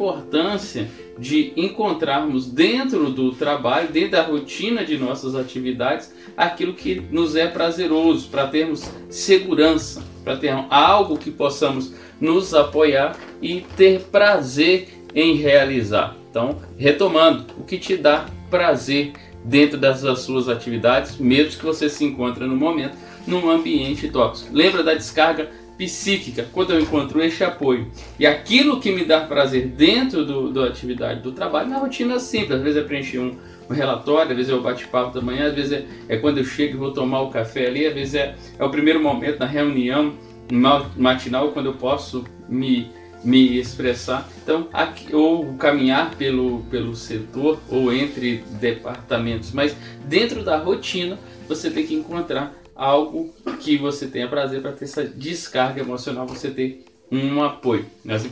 importância 0.00 0.88
de 1.18 1.52
encontrarmos 1.54 2.50
dentro 2.50 3.10
do 3.10 3.32
trabalho, 3.32 3.88
dentro 3.88 4.12
da 4.12 4.22
rotina 4.22 4.82
de 4.82 4.96
nossas 4.96 5.34
atividades, 5.34 6.14
aquilo 6.34 6.72
que 6.72 7.00
nos 7.10 7.36
é 7.36 7.46
prazeroso, 7.46 8.28
para 8.28 8.46
termos 8.46 8.90
segurança, 9.10 10.02
para 10.24 10.36
ter 10.36 10.54
algo 10.70 11.18
que 11.18 11.30
possamos 11.30 11.92
nos 12.18 12.54
apoiar 12.54 13.14
e 13.42 13.60
ter 13.76 14.00
prazer 14.04 14.88
em 15.14 15.36
realizar. 15.36 16.16
Então, 16.30 16.58
retomando, 16.78 17.44
o 17.58 17.64
que 17.64 17.76
te 17.76 17.96
dá 17.96 18.26
prazer 18.48 19.12
dentro 19.44 19.76
das 19.76 20.00
suas 20.20 20.48
atividades, 20.48 21.18
mesmo 21.18 21.58
que 21.58 21.66
você 21.66 21.90
se 21.90 22.04
encontre 22.04 22.46
no 22.46 22.56
momento 22.56 22.96
num 23.26 23.50
ambiente 23.50 24.08
tóxico. 24.08 24.54
Lembra 24.54 24.82
da 24.82 24.94
descarga 24.94 25.50
psíquica, 25.80 26.46
quando 26.52 26.74
eu 26.74 26.80
encontro 26.80 27.22
este 27.22 27.42
apoio. 27.42 27.90
E 28.18 28.26
aquilo 28.26 28.78
que 28.78 28.92
me 28.92 29.02
dá 29.02 29.20
prazer 29.20 29.66
dentro 29.66 30.26
do, 30.26 30.52
da 30.52 30.66
atividade 30.66 31.22
do 31.22 31.32
trabalho, 31.32 31.70
na 31.70 31.78
rotina 31.78 32.20
simples. 32.20 32.58
Às 32.58 32.62
vezes 32.62 32.82
é 32.82 32.84
preencher 32.84 33.18
um, 33.18 33.34
um 33.68 33.72
relatório, 33.72 34.32
às 34.32 34.36
vezes 34.36 34.52
é 34.52 34.54
o 34.54 34.60
bate-papo 34.60 35.14
da 35.14 35.22
manhã, 35.22 35.46
às 35.46 35.54
vezes 35.54 35.72
é, 35.72 35.86
é, 36.06 36.16
quando 36.18 36.36
eu 36.36 36.44
chego 36.44 36.74
e 36.74 36.76
vou 36.76 36.92
tomar 36.92 37.22
o 37.22 37.30
café 37.30 37.66
ali, 37.66 37.86
às 37.86 37.94
vezes 37.94 38.14
é, 38.14 38.36
é 38.58 38.62
o 38.62 38.68
primeiro 38.68 39.02
momento 39.02 39.38
na 39.38 39.46
reunião 39.46 40.12
matinal, 40.96 41.52
quando 41.52 41.66
eu 41.66 41.74
posso 41.74 42.24
me, 42.46 42.90
me 43.24 43.58
expressar. 43.58 44.28
Então, 44.42 44.68
aqui, 44.74 45.14
ou 45.14 45.54
caminhar 45.54 46.14
pelo, 46.16 46.60
pelo 46.70 46.94
setor 46.94 47.58
ou 47.70 47.90
entre 47.90 48.44
departamentos, 48.60 49.52
mas 49.52 49.74
dentro 50.04 50.44
da 50.44 50.58
rotina 50.58 51.18
você 51.48 51.70
tem 51.70 51.86
que 51.86 51.94
encontrar 51.94 52.52
algo 52.80 53.28
que 53.60 53.76
você 53.76 54.06
tenha 54.06 54.26
prazer 54.26 54.62
para 54.62 54.72
ter 54.72 54.86
essa 54.86 55.04
descarga 55.04 55.82
emocional, 55.82 56.26
você 56.26 56.50
ter 56.50 56.86
um 57.12 57.42
apoio. 57.42 57.84
Nós 58.02 58.26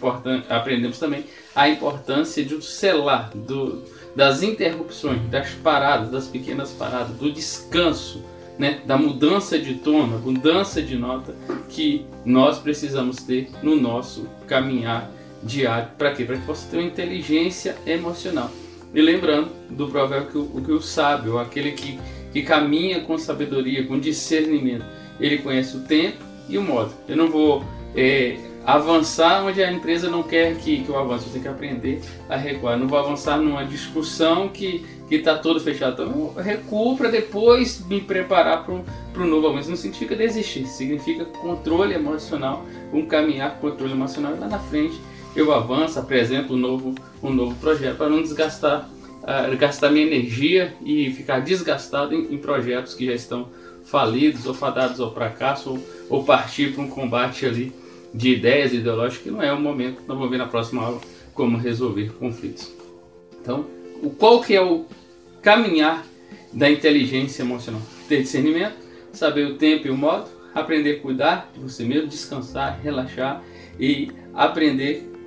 aprendemos 0.48 0.98
também 0.98 1.27
a 1.55 1.69
importância 1.69 2.42
de 2.42 2.64
selar, 2.64 3.31
do, 3.34 3.84
das 4.17 4.42
interrupções, 4.42 5.20
das 5.28 5.50
paradas, 5.50 6.11
das 6.11 6.28
pequenas 6.28 6.70
paradas, 6.70 7.14
do 7.17 7.31
descanso, 7.31 8.25
né, 8.59 8.81
da 8.87 8.97
mudança 8.97 9.59
de 9.59 9.75
tono, 9.75 10.19
mudança 10.19 10.81
de 10.81 10.97
nota 10.97 11.34
que 11.69 12.06
nós 12.25 12.59
precisamos 12.59 13.19
ter 13.19 13.50
no 13.62 13.77
nosso 13.77 14.27
caminhar 14.47 15.11
diário. 15.42 15.91
Para 15.98 16.15
quê? 16.15 16.25
Para 16.25 16.39
que 16.39 16.47
possa 16.47 16.70
ter 16.70 16.78
uma 16.78 16.87
inteligência 16.87 17.77
emocional. 17.84 18.50
E 18.94 19.00
lembrando 19.00 19.50
do 19.70 19.89
provérbio 19.89 20.31
que 20.31 20.39
o, 20.39 20.62
que 20.62 20.72
o 20.72 20.81
sábio, 20.81 21.39
aquele 21.39 21.72
que 21.72 21.98
que 22.33 22.42
caminha 22.42 23.00
com 23.00 23.19
sabedoria, 23.19 23.86
com 23.86 23.98
discernimento. 23.98 24.84
Ele 25.20 25.39
conhece 25.39 25.77
o 25.77 25.81
tempo 25.81 26.19
e 26.48 26.58
o 26.58 26.62
modo. 26.62 26.92
Eu 27.09 27.16
não 27.16 27.28
vou 27.28 27.64
é, 27.97 28.36
avançar 28.64 29.44
onde 29.44 29.62
a 29.62 29.72
empresa 29.72 30.09
não 30.09 30.22
quer 30.22 30.56
que, 30.56 30.83
que 30.83 30.89
eu 30.89 30.98
avance, 30.98 31.27
eu 31.27 31.33
tenho 31.33 31.42
que 31.42 31.48
aprender 31.48 32.00
a 32.28 32.36
recuar. 32.36 32.75
Eu 32.75 32.81
não 32.81 32.89
vou 32.89 32.98
avançar 32.98 33.39
numa 33.39 33.64
discussão 33.64 34.48
que 34.48 34.84
está 35.11 35.36
todo 35.36 35.59
fechado. 35.59 36.03
Então 36.03 36.33
eu 36.36 36.42
recuo 36.42 36.97
para 36.97 37.09
depois 37.09 37.84
me 37.86 38.00
preparar 38.00 38.64
para 38.64 39.22
o 39.22 39.27
novo 39.27 39.48
avanço. 39.48 39.70
Não 39.70 39.77
significa 39.77 40.14
desistir, 40.14 40.66
significa 40.66 41.25
controle 41.25 41.94
emocional, 41.94 42.64
um 42.92 43.06
caminhar 43.06 43.59
com 43.59 43.70
controle 43.70 43.92
emocional 43.92 44.36
lá 44.39 44.47
na 44.47 44.59
frente 44.59 45.00
eu 45.37 45.53
avanço, 45.53 45.98
apresento 45.98 46.55
um 46.55 46.57
novo, 46.57 46.95
um 47.23 47.31
novo 47.31 47.55
projeto 47.57 47.97
para 47.97 48.09
não 48.09 48.23
desgastar 48.23 48.89
uh, 49.29 49.57
gastar 49.57 49.91
minha 49.91 50.07
energia 50.07 50.75
e 50.84 51.11
ficar 51.12 51.41
desgastado 51.41 52.15
em, 52.15 52.34
em, 52.34 52.39
projetos 52.39 52.95
que 52.95 53.07
já 53.07 53.12
estão 53.12 53.49
falidos 53.84 54.47
ou 54.47 54.55
fadados 54.55 55.01
ao 55.01 55.12
fracasso 55.12 55.71
ou, 55.71 55.79
ou 56.09 56.25
partir 56.25 56.73
para 56.73 56.83
um 56.83 56.89
combate 56.89 57.47
ali 57.47 57.73
de 58.12 58.31
ideias 58.31 58.73
ideológicas 58.73 59.23
que 59.23 59.31
não 59.31 59.43
é 59.43 59.53
o 59.53 59.61
momento. 59.61 60.03
Nós 60.06 60.17
vamos 60.17 60.31
ver 60.31 60.39
na 60.39 60.47
próxima 60.47 60.83
aula 60.83 61.01
como 61.34 61.59
resolver 61.59 62.12
conflitos. 62.19 62.73
Então, 63.41 63.67
o, 64.03 64.11
qual 64.11 64.41
que 64.41 64.55
é 64.55 64.62
o 64.62 64.87
caminhar 65.43 66.05
da 66.53 66.71
inteligência 66.71 67.43
emocional? 67.43 67.83
Ter 68.09 68.22
discernimento, 68.22 68.77
saber 69.12 69.47
o 69.47 69.55
tempo 69.56 69.87
e 69.87 69.91
o 69.91 69.97
modo, 69.97 70.27
aprender 70.55 70.97
a 70.97 71.00
cuidar 71.00 71.50
de 71.55 71.61
você 71.61 71.84
mesmo, 71.84 72.09
descansar, 72.09 72.81
relaxar 72.83 73.43
e 73.78 74.11
aprender 74.34 75.18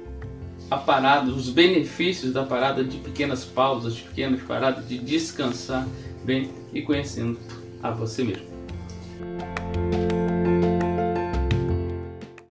a 0.72 0.78
parada, 0.78 1.30
os 1.30 1.50
benefícios 1.50 2.32
da 2.32 2.46
parada 2.46 2.82
de 2.82 2.98
pequenas 2.98 3.44
pausas, 3.44 3.94
de 3.94 4.04
pequenas 4.04 4.42
paradas, 4.42 4.88
de 4.88 4.98
descansar 4.98 5.86
bem 6.24 6.50
e 6.74 6.82
conhecendo 6.82 7.38
a 7.84 7.92
você 7.92 8.24
mesmo. 8.24 10.11